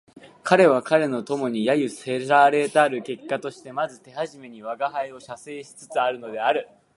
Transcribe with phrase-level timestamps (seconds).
[0.43, 6.67] 彼は彼の友に揶揄せられたる結果としてまず手初めに吾輩を写生しつつあるのである